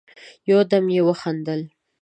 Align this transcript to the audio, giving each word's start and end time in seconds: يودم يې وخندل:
يودم 0.49 0.85
يې 0.95 1.01
وخندل: 1.07 1.61